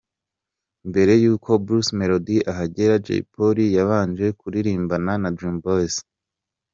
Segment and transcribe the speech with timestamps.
[0.89, 5.95] Mbere y'uko Bruce Melody ahagera, Jay Polly yabanje kuririmbana na Dream Boys.